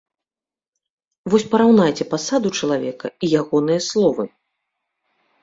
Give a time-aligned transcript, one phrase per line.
[1.33, 4.23] Вось параўнайце пасаду чалавека і ягоныя словы!